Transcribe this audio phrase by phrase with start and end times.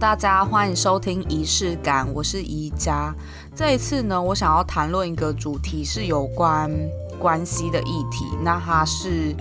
[0.00, 3.12] 大家欢迎收听仪式感，我是宜家。
[3.52, 6.70] 这一次呢，我想要谈论一个主题是有关
[7.18, 8.24] 关系的议题。
[8.40, 9.34] 那它是，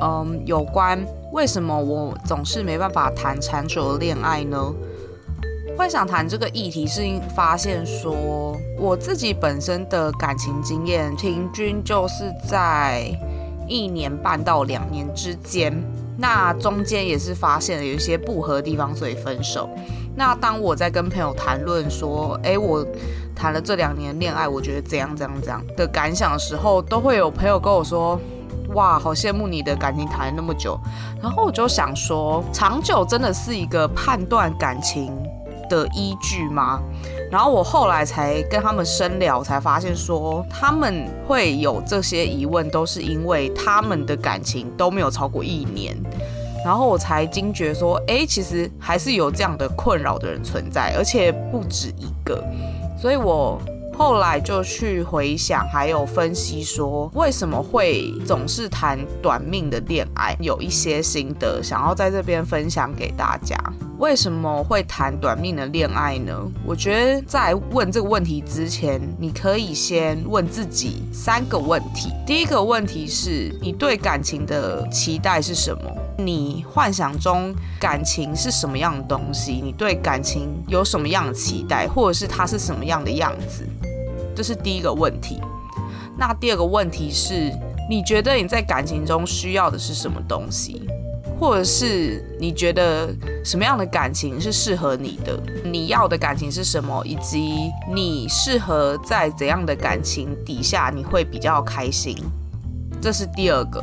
[0.00, 0.98] 嗯，有关
[1.32, 4.72] 为什么我总是没办法谈长久的恋爱呢？
[5.76, 13.14] 会想谈这个议题，是因发现说我自己本身的感情经验，平均就是在
[13.68, 15.78] 一年半到两年之间。
[16.20, 19.68] 那中间也是发现了有一些不合的地方，所以分手。
[20.14, 22.86] 那当我在跟朋友谈论说，哎，我
[23.34, 28.20] 谈了这两年恋爱，我觉得怎样怎样怎样的感想的时候，都会有朋友跟我说，
[28.74, 30.78] 哇，好羡慕你的感情谈了那么久。
[31.22, 35.16] 然后我就想说，长久真的是一个判断感情
[35.70, 36.82] 的依据吗？
[37.30, 45.96] 然后我后来才跟他们深聊，才发现说他们会有这些疑问，都是因为他们的感情都没有超过一年。
[46.64, 52.42] 然后我才惊觉说，哎，其实还是有这样的困扰的人存在，而且不止一个。
[53.00, 53.60] 所以我。
[53.98, 63.54] 后来就去回想，还有分析说为什么会总是谈短命的恋爱，有一些心得想要在这边分享给大家。
[64.00, 66.34] 为什么会谈短命的恋爱呢？
[66.64, 72.10] 我觉得在问这个问题之前，你可以先问自己三个问题。
[72.26, 75.82] 第一个问题是你对感情的期待是什么？
[76.16, 79.60] 你幻想中感情是什么样的东西？
[79.62, 83.68] 你对感情有什么样的期待，或者是它是什么样的样子？
[84.34, 85.38] 这是第一个问题。
[86.16, 87.52] 那第二个问题是，
[87.90, 90.88] 你觉得你在感情中需要的是什么东西，
[91.40, 93.08] 或者是你觉得
[93.42, 95.40] 什么样的感情是适合你的？
[95.64, 97.02] 你要的感情是什么？
[97.06, 102.14] 以及你适合在怎样的感情底下你会比较开心？
[103.00, 103.82] 这是第二个。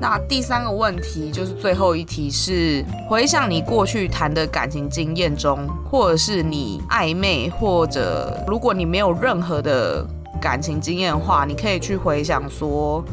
[0.00, 10.06] 那第三个问题就是最后一题，是回想你过去谈的感情经验中，或者是你暧昧，或者如果你没有任何的
[10.40, 13.04] 感情经验的话，你可以去回想说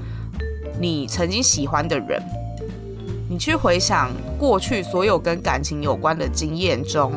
[0.80, 2.22] 你曾经喜欢的人，
[3.34, 7.12] 你去回想过去所有跟感情有关的经验中，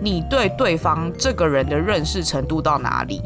[0.00, 3.20] 你对对方这个人的认识程度到哪里？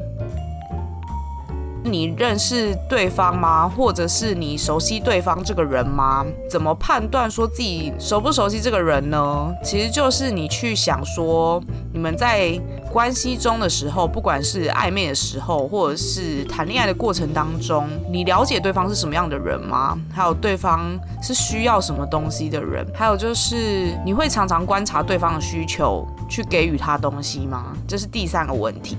[1.84, 3.68] 你认识对方吗？
[3.68, 6.24] 或者是你熟悉对方这个人吗？
[6.48, 9.52] 怎么判断说自己熟不熟悉这个人呢？
[9.64, 12.58] 其实就是你去想说，你们在
[12.92, 19.98] 关系中的时候，不管是暧昧的时候，或者是谈恋爱的过程当中，你了解对方是什么样的人吗？
[20.12, 22.86] 还有对方是需要什么东西的人？
[22.94, 27.76] 还有就是你会常常观察对方的需求，去给予他东西吗？
[27.88, 28.96] 这是第三个问题。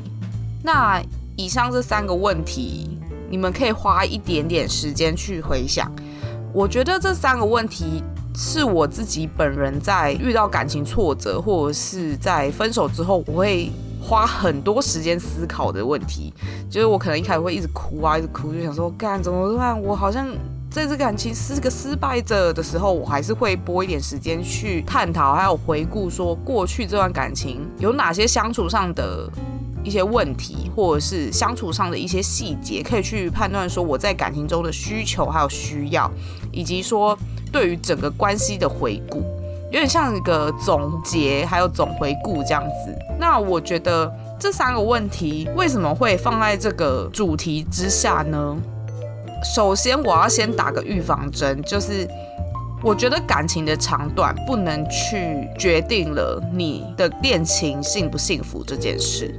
[0.62, 1.02] 那。
[1.36, 5.92] 以上这三个问题，你们可以花一点点时间去回想。
[6.54, 8.04] 我觉得这三个问题
[8.36, 16.32] 是我自己本人在遇到感情挫折，或者是在分手之后，我会花很多时间思考的问题。
[16.70, 19.82] 就是我可能一开始会一直哭啊，一直哭，就想说干怎么办？
[19.82, 20.28] 我好像
[20.70, 29.28] 这次感情是个失败者的时候，我还是会拨一点时间去探讨，还有回顾说过去这段感情有哪些相处上的。
[29.84, 36.10] 一些问题，或者是相处上的一些细节，可以去判断说我在感情中的需求还有需要，
[36.52, 37.18] 以及说
[37.52, 39.18] 对于整个关系的回顾，
[39.66, 42.96] 有点像一个总结还有总回顾这样子。
[43.20, 48.58] 那我觉得这三个问题为什么会放在这个主题之下呢？
[49.56, 52.08] 首先我要先打个预防针，就是
[52.82, 59.34] 我觉得感情的长短不能去决定了你的恋情幸不幸福这件事。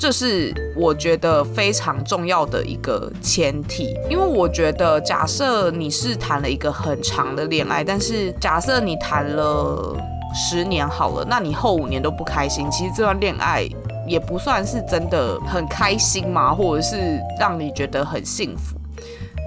[0.00, 9.94] 这是我觉得非常重要的一个前提，因为我觉得，假设你是谈了一个很长的恋爱，但是假设你谈了
[10.34, 13.68] 十年好了，那你后五年都不开心，其实这段恋爱
[14.08, 18.79] 也不算是真的很开心嘛，或者是让你觉得很幸福。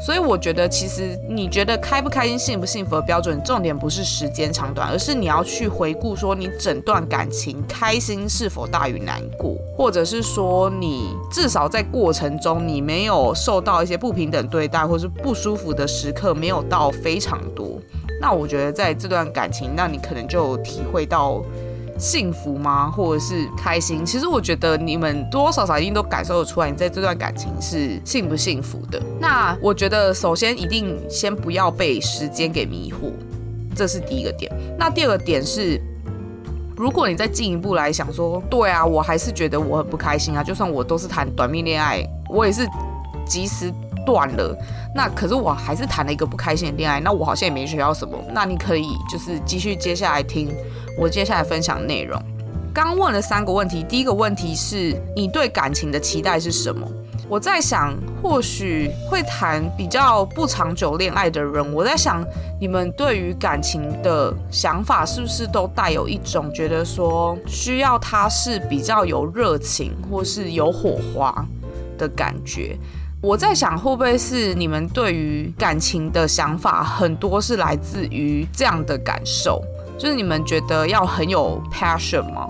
[0.02, 17.80] 所以我觉得，其实你觉得开不开心、幸不幸福的标准，重点不是时间长短，而是你要去回顾说，你整段感情开心是否大于难过，或者是说，你至少在过程中你没有受到一些不平等对待，或是不舒服的时刻没有到非常多。
[18.20, 21.42] 那我觉得在这段感情，那你可能就体会到。
[21.98, 22.90] 幸福吗？
[22.90, 24.06] 或者是开心？
[24.06, 29.02] 其实我觉得你们多多少少一定都感受得出来，你在这段感情是幸不幸福的。
[29.20, 33.12] 那我觉得首先一定先不要被时间给迷惑，
[33.76, 34.52] 这是第一个点。
[34.78, 35.80] 那第二个点是，
[36.76, 40.44] 如果你再进一步来想说，对啊，我还是觉得我很不开心啊。
[40.44, 42.68] 就算我都是谈短命恋爱，我也是
[43.26, 43.72] 及时
[44.06, 44.56] 断了。
[44.96, 48.18] 那可是我还是谈了一个不开心的恋爱，那我好像也没学到什么。
[48.34, 50.54] 那你可以就是继续接下来听
[50.98, 52.22] 我接下来分享内容。
[52.74, 56.88] 刚问了三个问题，第一个问题是你对感情的期待是什么？
[57.30, 62.24] 我在想，或许会谈比较不长久恋爱的人，我在想
[62.60, 71.46] 你们对于感情的想法是不是都带有一种觉得说需要他是比较有热情或是有火花
[71.98, 72.78] 的感觉？
[73.24, 79.64] 我在想，会不会是你们对于感情的想法很多是来自于这样的感受？
[79.98, 82.50] 就是你们觉得要很有 passion 吗？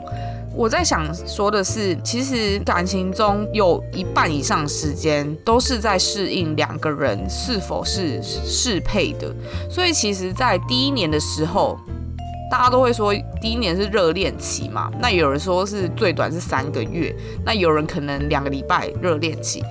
[0.56, 9.32] 我在想说的是，其实感情中有一半以上时间都是在适应两个人是否是适配的。
[9.70, 11.78] 所以，其实，在第一年的时候，
[12.50, 14.90] 大家都会说第一年是热恋期嘛。
[15.00, 17.16] 那有人说是最短是三个月，
[17.46, 19.64] 那有人可能两个礼拜热恋期。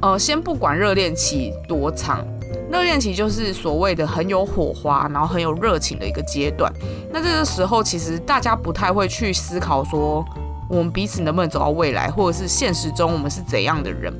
[0.00, 2.24] 呃，先不管热恋期多长，
[2.70, 6.72] 热恋期就是所谓的很有火花，然后很有热情的一个阶段。
[7.12, 10.24] 那这个时候，其实大家不太会去思考说，
[10.70, 14.12] 我们彼此能不能走到未来，或者是现实中我们是怎样的人。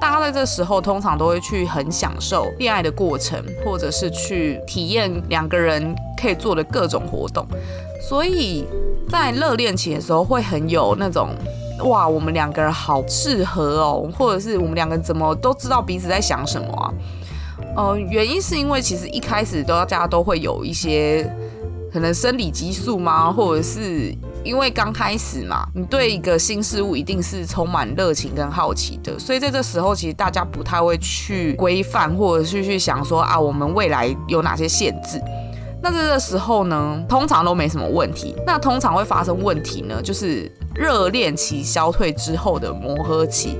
[0.00, 7.46] 大家在这时候通常都会去很享受恋爱的过程，或者是去体验两个人可以做的各种活动。
[8.08, 8.64] 所以
[9.10, 11.28] 在热恋期的时候，会很有那种。
[11.84, 16.92] 哇，我们两个人好适合哦，或者是我们两个人怎么都知道彼此在想什么啊？
[17.76, 21.30] 呃，原因是因为其实一开始都大家都会有一些
[21.92, 23.30] 可能生理激素吗？
[23.30, 35.20] 或者是因为刚开始嘛，你对一个新事物一定是充满热情跟好奇的，所以在这时候其实大家不太会去规范，或者是去想说啊，我们未来有哪些限制。
[35.88, 38.34] 那这个时候呢，通常都没什么问题。
[38.44, 43.56] 那通常会发生问题呢，就是热恋期消退之后的磨合期。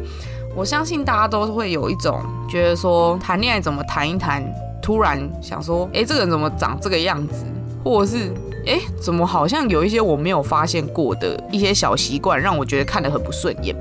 [0.56, 2.20] 我相信大家都会有一种
[2.50, 4.42] 觉得说，谈恋爱怎么谈一谈，
[4.82, 7.44] 突然想说，哎，这个人怎么长这个样子，
[7.88, 8.32] 或是。
[8.68, 13.72] 哎，怎么好像有一些我没有发现过的一些小习惯，让我觉得看得很不顺眼。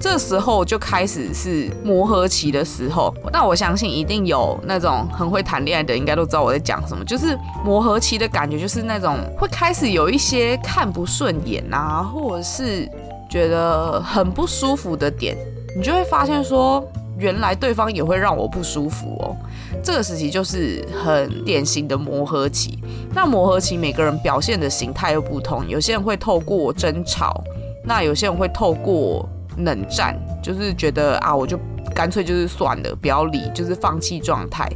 [0.00, 3.14] 这时候就开始是磨合期的时候。
[3.30, 7.04] 但我相信一定有那种很会谈恋爱的，应该都知道我在讲什么。
[7.04, 12.88] 就是磨合期的感觉，就是那种会开始有一些看不顺眼啊，或者是
[13.28, 15.36] 觉得很不舒服的点，
[15.76, 16.82] 你就会发现说。
[17.20, 19.36] 原来对方也会让我不舒服哦，
[19.84, 22.78] 这个时期就是很典型的磨合期。
[23.14, 27.44] 那磨合期每个人表现的形态又不同，有些人会透过争吵，
[27.84, 29.28] 那有些人会透过
[29.58, 31.58] 冷战，就是觉得啊，我就
[31.94, 34.66] 干脆就是算了，不要理，就是放弃状态。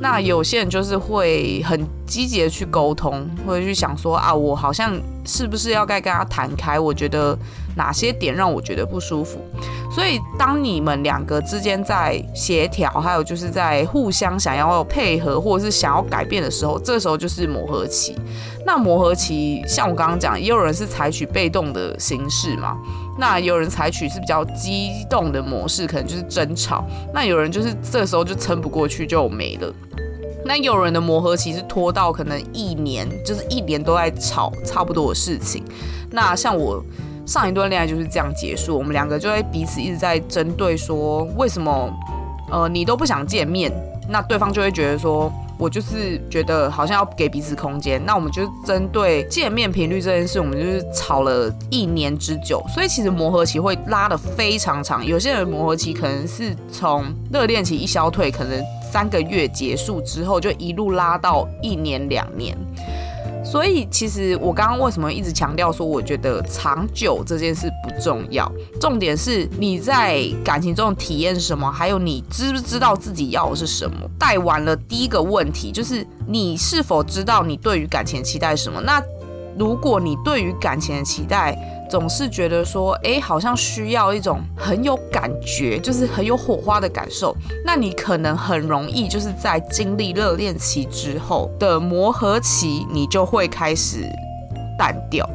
[0.00, 4.92] 那有些人就是会很积极的去沟通，或者去想说啊，我好像
[5.26, 6.78] 是不是要该跟他谈开？
[6.78, 7.36] 我觉得
[7.76, 9.40] 哪些点让我觉得不舒服？
[9.90, 18.14] 所以当你们两个之间在协调，还有就是在互相想要配合或者是想要改变的时候，这时候就是磨合期。
[18.64, 22.76] 那磨合期，像我刚刚讲，也有人是采取被动的形式嘛。
[23.18, 26.84] 那有人采取是比较激动的模式，可能就是争吵。
[27.14, 29.72] 那有人就是这时候就撑不过去就没了。
[30.46, 35.64] 那有人的磨合期是拖到可能一年，就是一年都在吵差不多的事情。
[36.10, 36.82] 那像我
[37.26, 41.92] 上一段恋爱就是这样结束，我们两个就会彼此一直在针对说，为什么
[42.50, 43.72] 呃你都不想见面？
[44.08, 45.32] 那对方就会觉得说。
[45.58, 55.04] 我就是觉得好像要给彼此空间，那我们就针对见面频率这件事，我们就是吵了一年之久，所以其实磨合期会拉的非常长。
[55.04, 62.56] 有些人磨合期可能是从热恋期一消退，可能三个月结束之后，就一路拉到一年两年。
[63.50, 68.50] 所以，其实我刚刚为什么一直强调说，我觉得长久这件事不重要，
[68.80, 73.96] 重点是你在感情中体验什么，还有你知不知道自己要的是什么。
[74.18, 78.80] 带完了第一个问题，就是你是否知道你对于感情期待什么？
[78.80, 79.00] 那
[79.58, 81.56] 如果你对于感情的期待，
[81.88, 87.34] 总是觉得说，哎，好像需要一种很有感觉，就是很有火花的感受。
[87.64, 94.04] 那你可能很容易就是在经历热恋期之后的磨合期，你就会开始
[94.78, 95.28] 淡掉。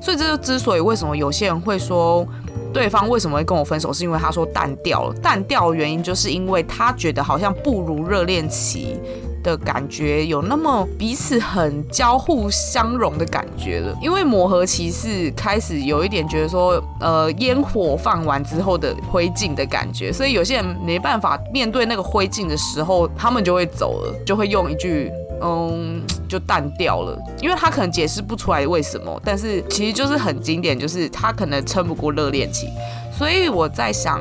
[0.00, 2.26] 所以这就之所以为什么有些人会说
[2.72, 5.14] 对方为什么会跟我分手，是因为他说淡掉了。
[5.22, 8.98] 淡掉的原因就是因为他觉得好像不如热恋期。
[9.42, 25.10] 的感觉有那么彼此很交互相融的感觉了，因为磨合期是开始有一点觉得说，呃，烟火放完之后的灰烬的感觉，所以有些人没办法面对那个灰烬的时候，他们就会走了，就会用一句，
[25.42, 32.68] 嗯，就淡掉了，因为他可能解释不出来为什么，但是其实就是很经典，就是他可能撑不过热恋期，
[33.16, 34.20] 所以我在想。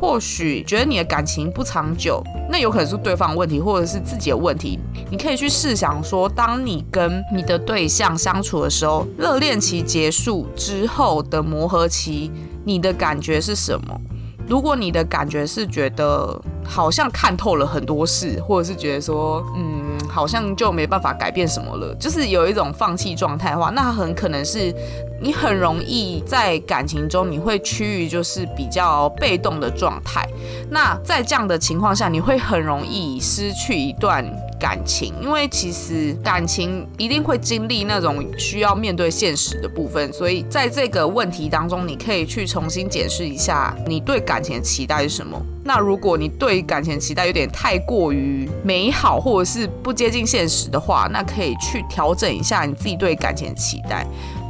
[0.00, 4.78] 或许觉得你的感情不长久，那有可能是对方问题，或者是自己的问题。
[5.10, 12.30] 你可以去试想说，当你跟你的对象相处的时候，热恋期结束之后的磨合期，
[12.64, 14.00] 你的感觉是什么？
[14.48, 24.74] 如果你的感觉是觉得好像看透了很多事，或者是觉得说，嗯，好像就没办法改变什么了，就是有一种放弃状态的话，那很可能是
[25.20, 30.26] 你很容易在感情中你会趋于就是比较被动的状态。
[30.70, 34.24] 那在这样的情况下，你会很容易失去一段。
[34.58, 45.40] 感情，因为其实感情一定会经历那种需要面对现实的部分，所以在这个问题当中，你可以去重新解释一下你对感情的期待是什么。
[45.64, 54.06] 那如果你对感情期待有点太过于美好，或者是不接近现实的话，那可以去调整一下你自己对感情的期待。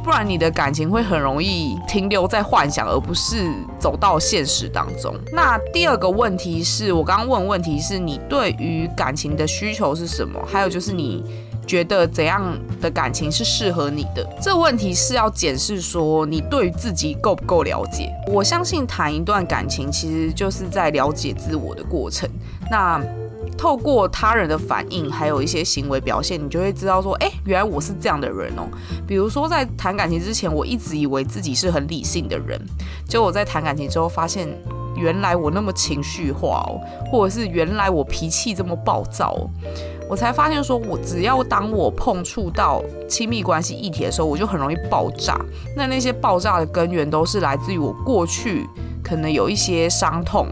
[0.07, 5.13] 不然你的感情会很容易停留在幻想，而不是走到现实当中。
[5.33, 10.39] 那第二个问题是我刚刚问问题是你对于感情的需求是什么？
[10.47, 11.21] 还有就是你
[11.67, 14.25] 觉得怎样的感情是适合你的？
[14.41, 18.09] 这问题是要检视说你对自己够不够了解。
[18.27, 22.29] 我相信谈一段感情其实就是在了解自我的过程。
[22.71, 23.03] 那
[23.57, 28.67] 透过他人的反应，还有一些行为表现，你就会知道说，哎，原来我是这样的人哦。
[29.07, 32.61] 比如说，在谈感情之前，我一直以为自己是很理性的人，
[33.07, 34.47] 结果在谈感情之后，发现
[34.95, 36.79] 原来我那么情绪化哦，
[37.11, 39.35] 或者是原来我脾气这么暴躁，
[40.09, 45.39] 我才发现说，我只要当我碰触到亲密关系议题的时候，我就很容易爆炸。
[45.75, 48.67] 那那些爆炸的根源都是来自于我过去
[49.03, 50.47] 可能有一些伤痛。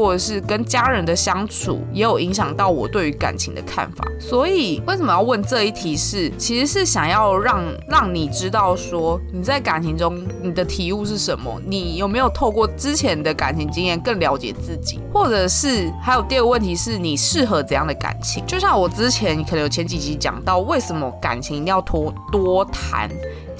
[0.00, 4.02] 或者是跟家人的相处，也有影响到我对于感情的看法。
[4.18, 5.94] 所以为什么要问这一题？
[5.94, 18.42] 是其实是想要让让你知道说你在感情中你的体悟是什么，你有没有透过之前的感情经验更了解自己，或者是还有第二个问题是你适合怎样的感情？
[18.46, 23.10] 就像我之前可能有前几集讲到，为什么感情一定要多多谈。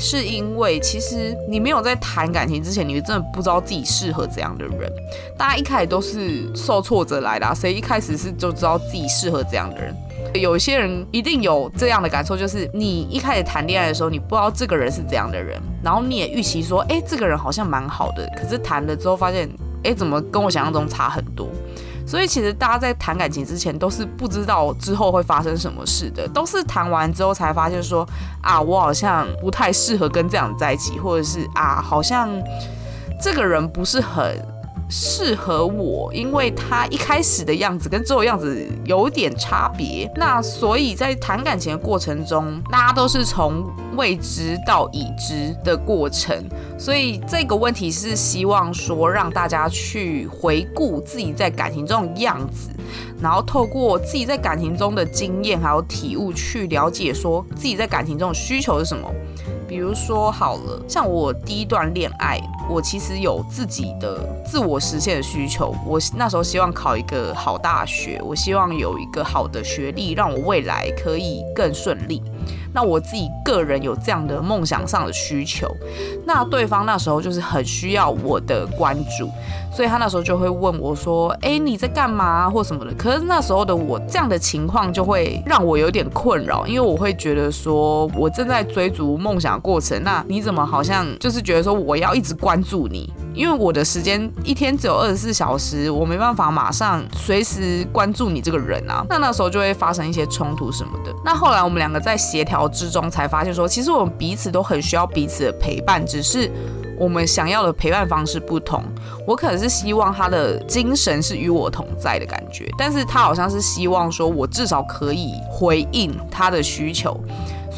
[0.00, 4.90] 是因为其实你没有在谈感情之前，你真的不知道自己适合怎样的人。
[5.36, 9.94] 大家一开始都是受挫折来的，谁一开始是就知道自己适合怎样的人？
[10.34, 19.48] 有些人一定有这样的感受，就是你一开始谈恋爱的时候，你不知道这个人是怎样的人，然后你也预期说，哎，这个人好像蛮好的，可是谈了之后发现，
[19.84, 21.48] 哎，怎么跟我想象中差很多？
[22.10, 28.04] 所以其实大家在谈感情之前都是不知道之后会发生什么事的，都是谈完之后才发现说
[28.42, 32.28] 啊，我好像不太适合跟这样在一起，或者是啊，好像
[33.22, 34.59] 这个人不是很。
[34.90, 40.10] 适合我，因为他一开始的样子跟之后样子有点差别。
[40.16, 43.64] 那所以在谈感情的过程中，大家都是从
[43.96, 46.44] 未知到已知的过程。
[46.76, 52.70] 所以这个问题是希望说让大家去回顾自己在感情中的样子，
[53.20, 59.08] 然后透过自己在感情中的经验还有体悟，去了解说自己在感情中的需求是什么。
[59.70, 65.72] 比如说好了，像我第一段恋爱，我其实有自己的自我实现的需求。
[65.86, 72.20] 我那时候希望考一个好大学，我希望有一个好的学历，让我未来可以更顺利。
[72.72, 75.68] 那我自己个人有这样的梦想上的需求，
[76.24, 79.28] 那对方那时候就是很需要我的关注，
[79.74, 93.12] 所以他那时候就会问我说：“哎，你在干嘛或什么的？”可是那时候的我这样的情况就会让我有点困扰，因为我会觉得说我正在追逐梦想过程，那你怎么好像就是觉得说我要一直关注你？
[93.34, 99.04] 因为我的时间一天只有二十四小时，我没办法马上随时关注你这个人啊。
[99.08, 101.14] 那那时候就会发生一些冲突什么的。
[101.24, 106.50] 那后来我们两个在协调之中才发现说，其实我们彼此都很需要彼此的陪伴，只是
[106.98, 108.82] 我们想要的陪伴方式不同。
[109.26, 117.18] 我可能是希望他的精神是与我同在的感觉，但是他好像是希望说我至少可以回应他的需求。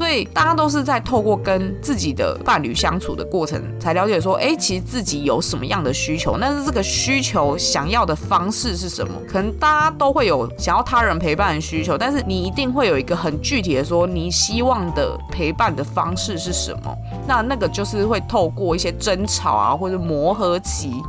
[0.02, 9.14] 所以大家都是在透过跟自己的伴侣相处的过程，才了解说，哎，其实自己有什么样的需求，但是这个需求想要的方式是什么？
[9.28, 16.92] 可能大家都会有想要他人陪伴的需求，但是你一定会有一个很具体的说，你希望的陪伴的方式是什么？
[17.28, 21.00] 那那个就是会透过一些争吵啊，或者磨合期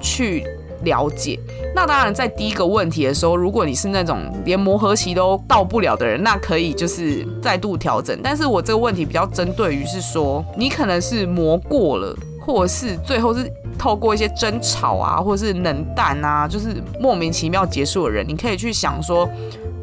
[0.00, 0.42] 去。
[0.84, 1.38] 了解，
[1.74, 8.18] 那当然，在第一个问题的时候，如果你是那种连磨合期都到不了的人，那可以就是再度调整。
[8.22, 19.28] 但是我这个问题比较针对于是说，你可能是磨过了，或者是最后是透过一些争吵啊，或者是冷淡啊，就是莫名其妙结束的人，你可以去想说，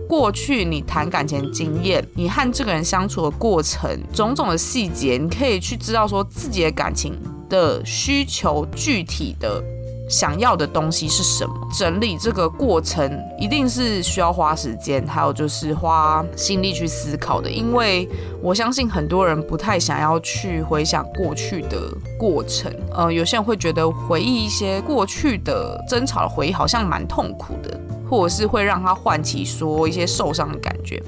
[0.07, 7.17] 过去你谈感情经验，你和这个人相处的过程，种种的细节，你可以去知道说自己的感情
[7.49, 9.61] 的需求具体的。
[10.07, 11.53] 想要的东西是什么？
[11.77, 17.49] 整理这个过程一定是需要花时间，还有就是花心力去思考的。
[17.49, 18.07] 因为
[18.41, 21.79] 我相信很多人不太想要去回想过去的
[22.19, 22.71] 过程。
[22.93, 31.01] 呃，有些人会觉得回忆一些过去的争吵的回忆好像蛮痛苦的，或者是会让他唤起说一些受伤的感觉。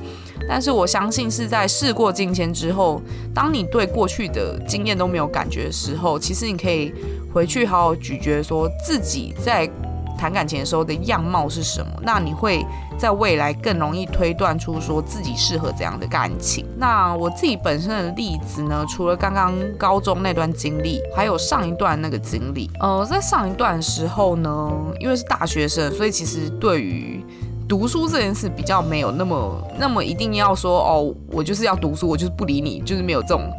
[0.47, 3.01] 但是我相信是在事过境迁之后，
[3.33, 6.93] 当你对过去的经验都没有感觉的时候，其实你可以
[7.33, 9.69] 回去好好咀嚼，说自己在
[10.17, 11.91] 谈感情的时候的样貌是什么。
[12.01, 12.65] 那你会
[12.97, 16.65] 在未来更容易推断出说自己适合怎样的感情。
[16.75, 22.67] 那我自己本身的例子呢，除了刚刚高中那段经历，还有上一段那个经历。
[22.79, 27.23] 呃，在上一段时候呢，因为是大学生，所以其实对于
[27.67, 33.51] 读书这件事比较没有那么那么一定要说哦，我就是要读书，我就是不理你，就是没有这种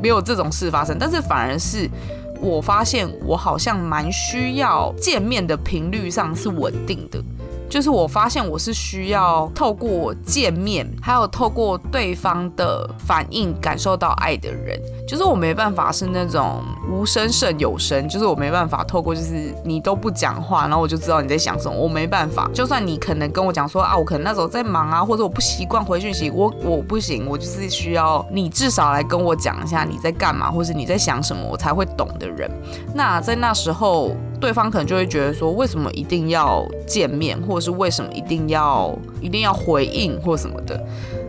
[0.00, 0.96] 没有这种事发生。
[0.98, 1.90] 但是反而是
[2.40, 7.20] 我发现我好像蛮需要见面的频率上是稳定的。
[7.68, 14.80] 就是我发现我是需要透过见面，还有透过对方的反应感受到爱的人。
[15.06, 21.76] 就是我没办法是那种无声胜有声，就是我没办法透过就是你都不讲话，然后我就知道你在想什么。
[21.76, 32.50] 我没办法，就算你可能跟我讲说啊，我可能那时候在忙啊，或者我不习惯回讯息，我我不行，我就是需要你至少来跟我讲一下你在干嘛，或是你在想什么，我才会懂的人。
[32.94, 34.12] 那在那时候。
[34.38, 40.78] 对方可能就会觉得说，为什么一定要见面，或或是为什么一定要一定要回应或什么的。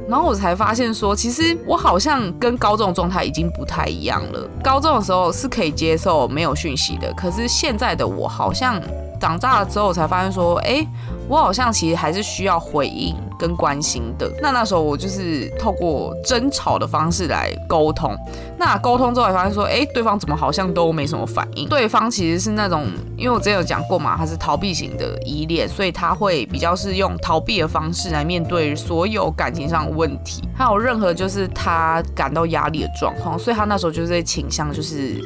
[0.09, 4.45] 然后我才发现说，其实我好像跟高中的状态已经不太一样了。
[4.61, 8.77] 高中的时候是可以接受没有讯息的，可是现在的我好像
[9.21, 10.85] 长大了之后，才发现说，哎，
[11.27, 13.15] 我好像其实还是需要回应。
[13.39, 18.17] 跟关心的，那那时候我就是透过争吵的方式来沟通。
[18.57, 21.69] 那沟通之后，发现说，哎，对方怎么好像都没什么反应？
[21.69, 35.21] 对方其实是那种，因为我之前有讲过嘛，他是逃避型的依恋，所以他会比较是用逃避的方式来面对所有感情上的问题，还有任何就是他感到压力的状况，所以他那时候就是在倾向就是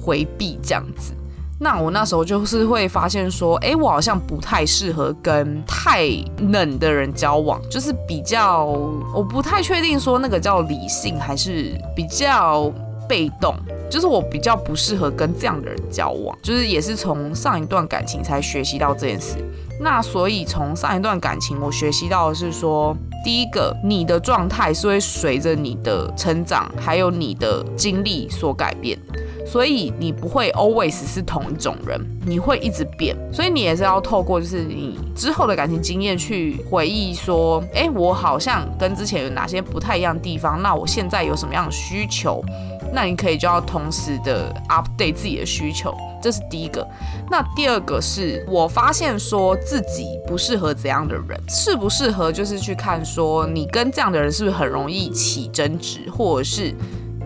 [0.00, 1.12] 回避这样子。
[1.58, 6.06] 那我那时候就是会发现说，哎，我好像不太适合跟太
[6.50, 8.66] 冷的人交往，就是比较，
[9.14, 12.70] 我不太确定说那个叫理性还是比较
[13.08, 13.54] 被动，
[13.90, 19.36] 就是我比较不适合跟这样的人交往，就是也是从上一段感情才学习到这件事。
[19.80, 28.98] 那所以从上一段感情我学习到的是说，第一个，你的状态是会随着你的成长还有你的经历所改变。
[29.46, 33.16] 所以你不会 always 是同一种人，你会一直变。
[33.32, 40.60] 所以你也是要透过就是你之后的感情经验去回忆说，哎，我好像跟之前有哪些不太一样的地方。
[40.60, 42.44] 那我现在有什么样的需求？
[42.92, 46.86] 那你可以就要同时的 update 自己的需求，这是第一个。
[47.30, 56.74] 那第二个是我发现说自己不适合怎样的人，适不适合就是去看说你跟这样的人是不是很容易起争执，或者是。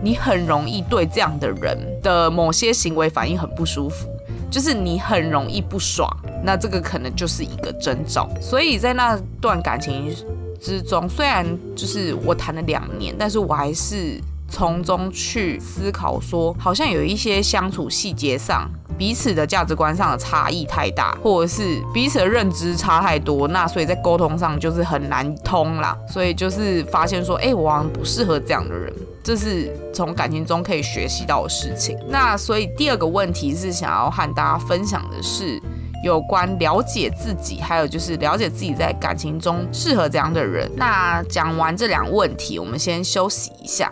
[0.01, 4.07] 你很容易对这样的人的某些行为反应很不舒服，
[4.49, 6.09] 就是你很容易不爽，
[6.43, 8.29] 那这个可能就是一个征兆。
[8.41, 10.13] 所以在那段感情
[10.59, 18.69] 之中，虽然就是我谈了两年，但是我还是从中去思考，说好像有一些相处细节上。
[19.01, 25.97] 彼此的价值观上的差异太大，或者是彼此的认知差太多，那所以在沟通上就是很难通啦。
[26.07, 31.97] 所以就是发现说，哎，我好像不适合这样的人，这是从感情中可以学习到的事情。
[32.09, 35.59] 那所以第二个问题是想要和大家分享的是
[36.03, 40.71] 有关了解自己，还有就是了解自己在感情中适合怎样的人。
[40.75, 43.91] 那讲完这两个问题，我们先休息一下。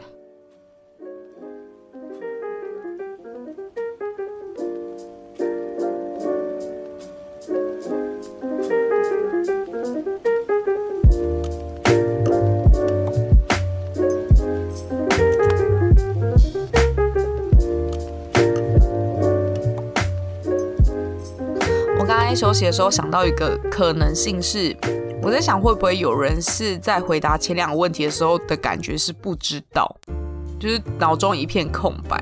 [22.40, 24.74] 休息的时候想到一个可能性是，
[25.22, 29.94] 我在想会不会有人是在回答前两个问题的时候的感觉是不知道，
[30.58, 32.18] 就是脑中一片空白。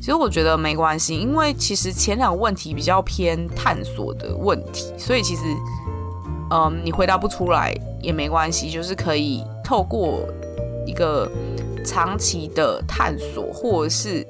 [0.00, 5.42] 其实我觉得没关系，因为其实前两个问题比较偏探索的问题，所以其实，
[6.50, 10.26] 嗯，你回答不出来也没关系，就是可以透过
[10.86, 11.30] 一个
[11.84, 14.26] 长期的探索，或者是。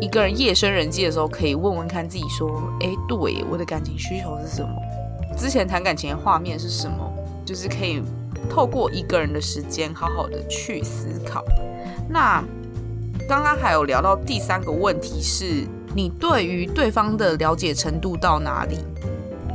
[0.00, 2.48] 一个人夜深人静的时候，可以问问看自己说
[2.80, 4.70] ：“哎，对，我的感情需求是什么？
[5.36, 7.12] 之前谈感情的画面是什么？
[7.44, 8.02] 就是可以
[8.48, 11.44] 透过一个人的时间，好好的去思考。
[12.08, 12.42] 那
[13.28, 18.78] 刚刚还有聊到第三个问题是，你对于对方的了解程度到哪里？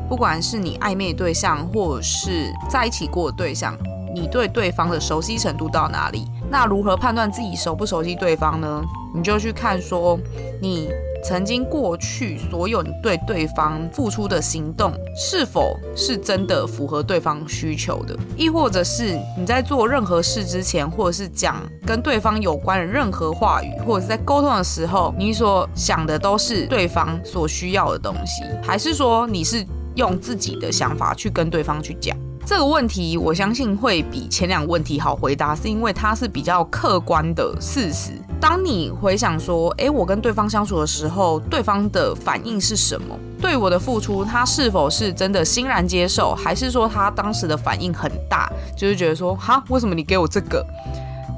[0.10, 3.78] 不管是你暧昧对象，或者是在一起过的对象，
[4.14, 6.26] 你对对方的熟悉程度到哪里？
[6.50, 8.84] 那如何判断自己熟不熟悉对方呢？
[9.16, 10.20] 你就去看说
[10.62, 10.90] 你。
[11.26, 18.14] 曾经过去所有你对对方付出的行动，是否是真的符合对方需求的？
[18.36, 32.18] 亦或者是你在做任何事之前，或者是讲跟对方有关的任何话语，或者是在沟通的时候，你所想的都是对方所需要的东西，还是说你是用自己的想法去跟对方去讲？
[32.46, 38.12] 这个问题，我相信会比前两个问题好回答，是因为它是比较客观的事实。
[38.40, 43.18] 当你回想说，诶，我跟对方相处的时候，对方的反应是什么？
[43.42, 50.66] 对我的付出，他是否是真的欣然接受，还是说他当时的反应很大，就是觉得说，哈，为什么你给我这个？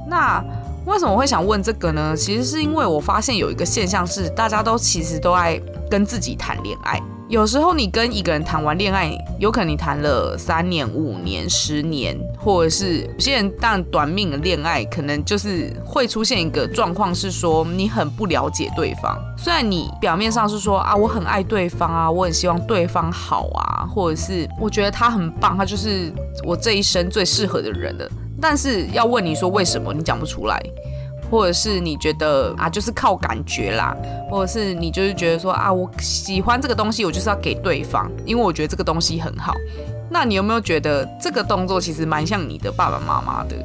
[0.07, 0.43] 那
[0.87, 2.15] 为什么会想问这个呢？
[2.17, 6.99] 其实是因为我发现有一个现象是，大家都其实都爱跟自己谈恋爱。
[7.27, 19.19] 有时候你跟一个人谈完恋爱，有可能你谈了三年、五年、十年，或者是有些人但短命的恋爱，可能就是会出现一个状况，是说你很不了解对方。
[19.39, 28.07] 虽然你表面上是说啊，我很爱对方啊，我很希望对方好啊，或者是我觉得他很棒，他就是我这一生最适合的人了。
[28.39, 30.61] 但是要问你说为什么，你讲不出来。
[31.29, 33.95] 或者是你觉得啊，就是靠感觉啦，
[34.29, 39.53] 或者是你就是觉得说啊，我喜欢这个东西，我就是要给对方，因为我觉得这个东西很好。
[40.09, 43.55] 那你有没有觉得这个动作其实蛮像你的爸爸妈妈的？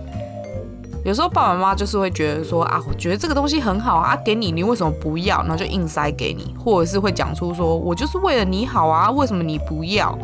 [1.04, 5.38] 有时候爸爸妈妈就是会觉得说啊，我觉得这个东西很好啊，给你，你为什么不要？
[5.42, 10.18] 然后就硬塞给你，或者是会讲出说我就是为了你好啊，为什么你不要？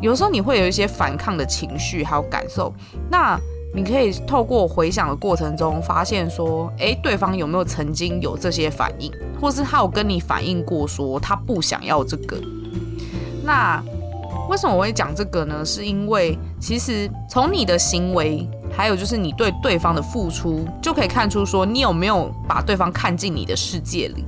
[0.00, 2.72] 有时候你会有一些反抗的情绪还有感受，
[3.10, 3.38] 那。
[3.78, 9.08] 你可以透过回想的过程中，发现说，诶，对方有没有曾经有这些反应，
[9.40, 12.36] 或是他有跟你反映过说他不想要这个？
[13.44, 13.80] 那
[14.50, 15.64] 为什么我会讲这个呢？
[15.64, 18.44] 是因为其实从你的行为，
[18.76, 24.24] 还有就是你对对方的付出，就可以看出说你有没有把对方看进你的世界里。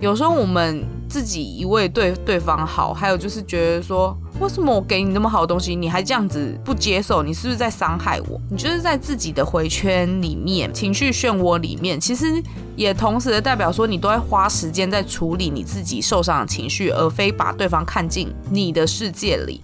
[0.00, 4.16] 有时候我们自己一味对对方好，还有就是觉得说。
[4.38, 7.22] 为什么我给你那么好的东西，你还这样子不接受？
[7.22, 8.40] 你是不是在伤害我？
[8.50, 12.42] 你就是在自己的回圈里面，情绪漩涡里面，其实
[12.76, 19.60] 也同时的代表说，你都在花时间在处理你自己受伤的情绪，而非把对方看进你的世界里。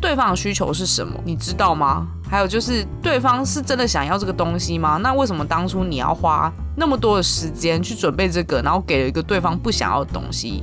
[0.00, 1.18] 对方的需求是什么？
[1.24, 2.06] 你知道吗？
[2.30, 4.98] 还有就是，对方是真的想要这个东西吗？
[4.98, 10.62] 那为什么当初你要花那么多的时间去准备这个，然后给了一个对方不想要的东西，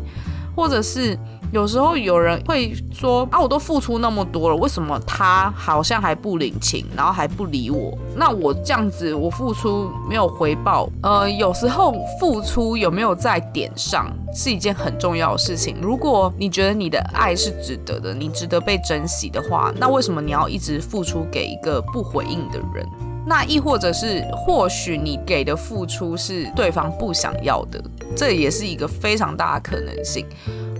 [0.55, 1.17] 或者是？
[1.51, 7.97] 有时候有人会说啊，我都付出那么多了，为什么他好像还不领情，然后还不理我？
[8.17, 10.89] 那我这样子，我付出没有回报。
[11.03, 15.77] 呃，有时候付出有没有在点上，是一件很重要的事情。
[15.81, 22.85] 如果你觉得你的爱是值得的，你值得被珍惜的话，那为什么你要一直付出给一个不回应的人？
[23.27, 27.83] 那亦或者是，或许你给的付出是对方不想要的，
[28.15, 30.25] 这也是一个非常大的可能性。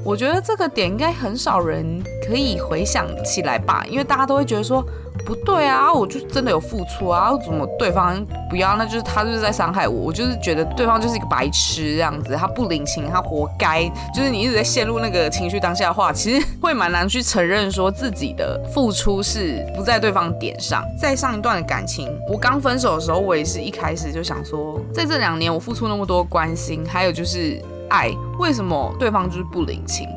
[0.06, 4.86] 我觉得这个点应该很少人可以回想起来吧，因为大家都会觉得说
[5.26, 8.76] 不对啊，我就真的有付出啊，怎么对方不要？
[8.78, 13.92] 那就是他就是在伤害我，我就是觉得对方就是一个白痴这样子，他不领情，他活该。
[14.14, 20.84] 就是你一直在陷入那个情绪当下的话，其实会蛮难去承认说自己的付出是不在对方点上。
[21.02, 27.60] 在上一段的感情，我刚分手的时候，我也是一开始就想说，在这两年我付出那么多关心，还有就是。
[27.90, 30.08] 爱为什么对方就是不领情？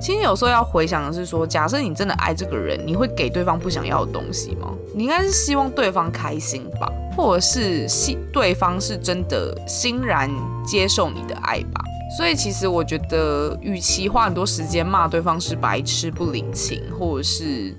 [0.00, 4.72] 其实有时候要回想的是说，假设你真的爱这个人，你会给对方不想要的东西吗？
[4.94, 10.30] 你应该是希望对方开心吧，或者是希对方是真的欣然
[10.64, 11.82] 接受你的爱吧。
[12.16, 17.74] 所以其实我觉得，与其花很多时间骂对方是白痴不领情，或者是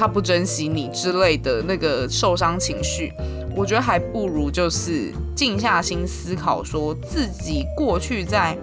[0.00, 3.12] 他不珍惜你之类的那个受伤情绪。
[3.54, 8.56] 我觉得还不如就是静下心思考，说自己过去在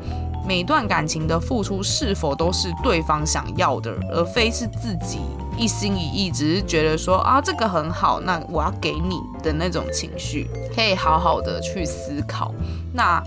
[0.48, 5.20] 每段感情的付出是否都是对方想要的，而非是自己
[5.56, 12.52] 一心一意，只是觉得说啊这个很好，那我要给你的那种情绪，可以好好的去思考。
[12.92, 13.22] 那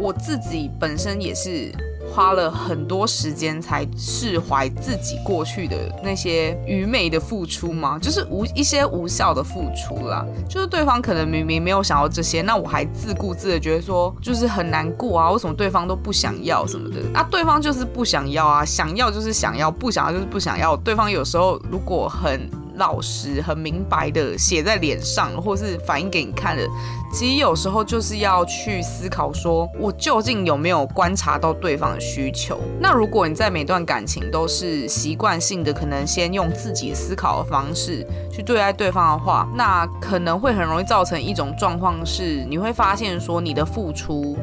[0.00, 1.72] 我自己本身也是。
[2.18, 7.96] 花了很多时间才释怀自己过去的那些愚昧的付出吗？
[7.96, 10.26] 就是无一些无效的付出啦。
[10.48, 16.96] 就是对方可能明明没有想要这些，那我还自顾自的觉得说就是很难过啊，为什么对方都不想要什么的？
[17.14, 20.76] 啊，对方就是不想要啊，想要就是想要，不想要就是不想要。
[20.78, 22.50] 对方有时候如果很。
[22.78, 26.66] 老实、很明白的写在脸上，或是反映给你看的。
[27.12, 32.60] 其实有时候就是要去思考，说我究竟有没有观察到对方的需求。
[32.80, 44.36] 那如果你在每段感情都是习惯性的，可能先用自己思考的方式去对待对方的话，那可能会很容易造成一种状况，是你会发现说你的付出。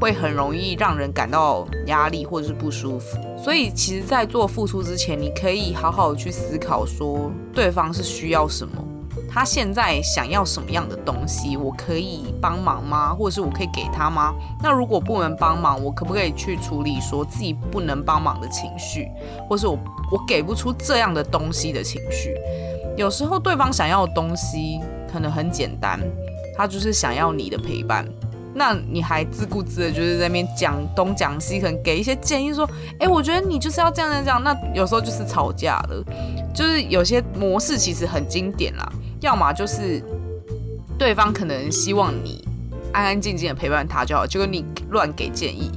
[0.00, 8.72] 会很容易让人感到压力或者是不舒服，所以其实，在做付出之前，你可以好好去思考，说对方是需要什么，
[9.30, 13.14] 他现在想要什么样的东西，我可以帮忙吗？
[13.14, 14.34] 或者是我可以给他吗？
[14.62, 19.08] 那如果不能帮忙，我可不可以去处理说自己不能帮忙的情绪，
[19.48, 19.78] 或是我
[20.12, 22.34] 我给不出这样的东西的情绪？
[22.96, 24.80] 有时候对方想要的东西
[25.10, 25.98] 可能很简单，
[26.56, 28.06] 他就是想要你的陪伴。
[28.54, 34.42] 那你还自顾自的，就是在那边讲东讲西，可能给一些建议，说，哎，我觉得你就是要这样这样。
[34.42, 36.04] 那有时候就是吵架了，
[36.54, 38.88] 就是有些模式其实很经典啦，
[39.20, 40.02] 要么就是
[40.96, 42.46] 对方可能希望你
[42.92, 45.70] 安安静静的陪伴他就好，结果你乱给建议。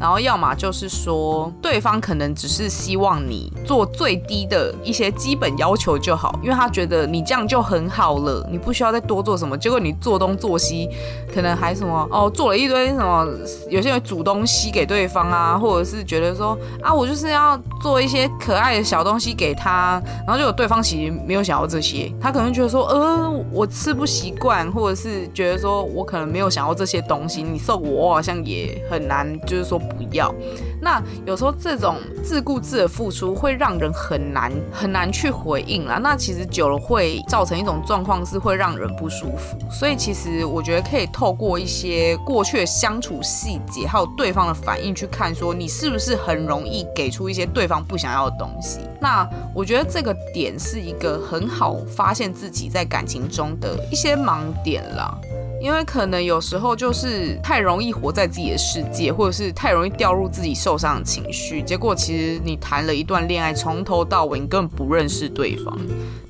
[0.00, 9.58] 然后要么就是说，对方可能只是希望你做最低的一些基本要求就好，因为他觉得你这样就很好了，你不需要再多做什么。
[9.58, 10.88] 结果你做东做西，
[11.32, 13.28] 可能还什么哦，做了一堆什么，
[13.68, 29.78] 有些人煮东西给对方啊，或者是觉得说啊，我就是要做一些可爱的小东西给他，然后就有对方其实没有想要这些，他可能觉得说，呃，我吃不习惯，或者是觉得说我可能没有想要这些东西，你送我好像也很难，就是说。
[29.90, 30.34] 不要，
[30.80, 35.98] 那有时候这种自顾自的付出会让人很难很难去回应啦。
[35.98, 39.58] 那其实久了会造成一种状况，是会让人不舒服。
[39.70, 48.80] 所以其实我觉得可以透过一些过去的相处细节，还有对方的反应去看，说你是不是很容易给出一些对方不想要的东西。
[49.00, 55.18] 那我觉得这个点是一个很好发现自己在感情中的一些盲点啦。
[55.60, 65.78] 因为可能有时候就是太容易活在自己的世界，或者是太容易掉入自己受伤的情绪，结果其实你谈了一段恋爱，从头到尾你根本不认识对方，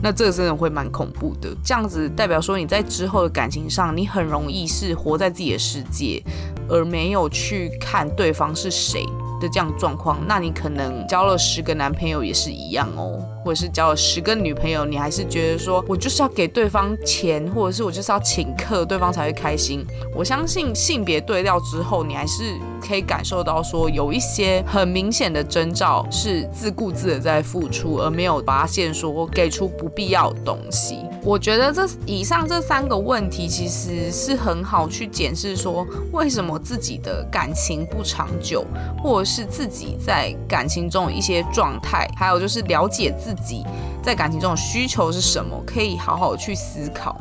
[0.02, 1.48] 那这个真的会蛮恐怖的。
[1.64, 6.20] 这样子代表说你在之后的感情上，你很容易是活在自己的世界，
[6.68, 9.06] 而没有去看对方是谁。
[9.40, 19.84] 的这样状况，那你可能交了十个男朋友也是一样哦，或者是交了十个女朋友，你还是觉得说我就是要给对方钱，或者是我就是要请客，对方才会开心。
[20.14, 22.54] 我相信性别对调之后，你还是
[22.86, 30.98] 可以感受到说有一些很明显的征兆是自顾自的在付出，而没有发现说给出不必要的东西。
[31.22, 38.64] 我觉得这以上这三个问题其实是很好去检视说为什么自己的感情不长久，
[39.02, 43.64] 或者是自己在感情中一些状态，还有就是了解自己
[44.02, 47.16] 在感情中的需求是什么，可以好好去思考。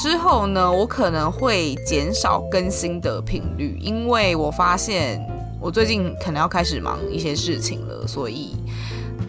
[0.00, 5.20] 之后呢，我可能会减少更新的频率，因为我发现
[5.60, 8.54] 我最近可能要开始忙一些事情了，所以。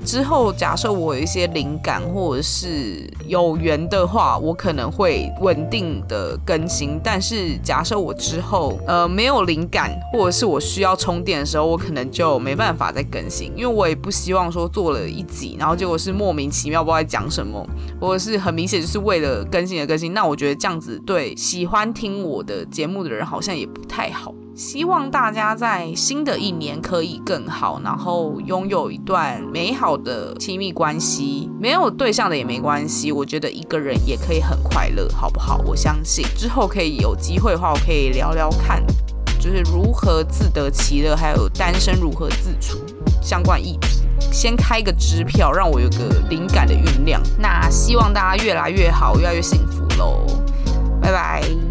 [0.05, 6.99] 之后，假设我有一些灵感或者是有缘的话，我可能会稳定的更新。
[7.03, 17.65] 但是，假设我之后呃没有灵感，或者是我需要充电的时候，我可能就没办法再更新，因为我也不希望说做了一集，然后结果是莫名其妙不知道在讲什么，
[17.99, 20.13] 或者是很明显就是为了更新而更新。
[20.13, 24.33] 那我觉得这样子对喜欢听我的节目的人好像也不太好。
[24.53, 31.49] 希望大家在新的一年可以更好，然后拥有一段美好的亲密关系。
[31.59, 35.57] 没有对象的也没关系，我觉得一个人也可以很快乐，好不好？
[35.65, 38.85] 我相信之后可以有机会的话，我可以聊聊看，
[39.39, 42.77] 就是如何自得其乐，还有单身如何自处
[43.21, 44.01] 相关议题。
[44.31, 47.21] 先开个支票，让我有个灵感的酝酿。
[47.39, 50.25] 那希望大家越来越好，越来越幸福喽！
[51.01, 51.70] 拜拜。